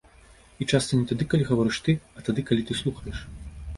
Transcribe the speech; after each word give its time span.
І 0.63 0.67
часта 0.77 0.97
не 1.01 1.05
тады, 1.11 1.27
калі 1.33 1.47
гаворыш 1.49 1.77
ты, 1.89 1.97
а 2.21 2.25
тады, 2.31 2.47
калі 2.49 2.61
ты 2.71 2.81
слухаеш. 2.85 3.19